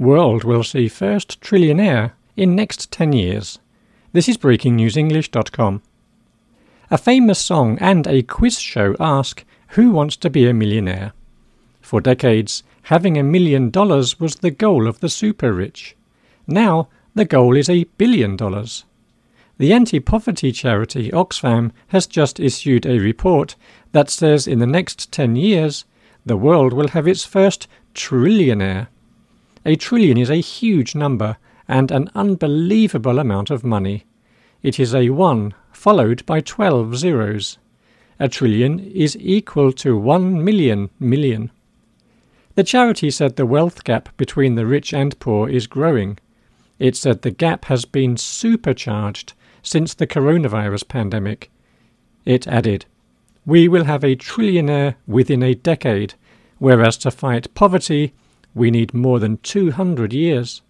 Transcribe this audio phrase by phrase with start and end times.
[0.00, 3.58] World will see first trillionaire in next 10 years.
[4.14, 5.82] This is breakingnewsenglish.com.
[6.90, 11.12] A famous song and a quiz show ask who wants to be a millionaire.
[11.82, 15.94] For decades, having a million dollars was the goal of the super rich.
[16.46, 18.86] Now, the goal is a billion dollars.
[19.58, 23.54] The anti poverty charity Oxfam has just issued a report
[23.92, 25.84] that says in the next 10 years,
[26.24, 28.86] the world will have its first trillionaire.
[29.70, 31.36] A trillion is a huge number
[31.68, 34.04] and an unbelievable amount of money.
[34.64, 37.56] It is a 1 followed by 12 zeros.
[38.18, 41.52] A trillion is equal to 1 million million.
[42.56, 46.18] The charity said the wealth gap between the rich and poor is growing.
[46.80, 51.48] It said the gap has been supercharged since the coronavirus pandemic.
[52.24, 52.86] It added,
[53.46, 56.14] We will have a trillionaire within a decade,
[56.58, 58.14] whereas to fight poverty,
[58.54, 60.62] we need more than 200 years.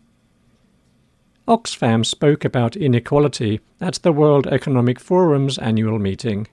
[1.48, 6.46] Oxfam spoke about inequality at the World Economic Forum's annual meeting.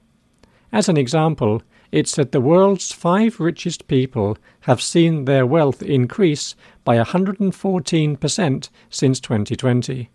[0.72, 6.56] As an example, it said the world's five richest people have seen their wealth increase
[6.84, 10.10] by 114% since 2020.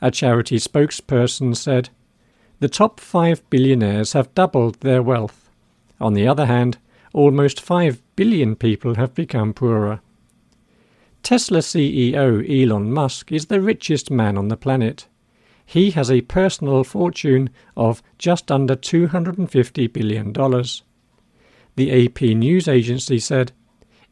[0.00, 1.90] A charity spokesperson said,
[2.60, 5.48] The top five billionaires have doubled their wealth.
[6.00, 6.78] On the other hand,
[7.12, 10.00] almost 5 billion people have become poorer.
[11.22, 15.06] Tesla CEO Elon Musk is the richest man on the planet.
[15.64, 20.32] He has a personal fortune of just under $250 billion.
[21.76, 23.52] The AP news agency said,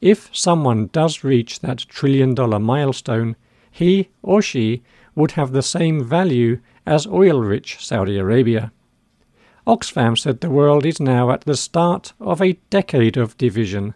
[0.00, 3.36] if someone does reach that trillion dollar milestone,
[3.70, 4.82] he or she
[5.14, 8.72] would have the same value as oil rich Saudi Arabia.
[9.66, 13.94] Oxfam said the world is now at the start of a decade of division.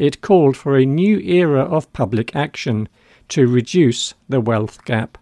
[0.00, 2.88] It called for a new era of public action
[3.28, 5.18] to reduce the wealth gap.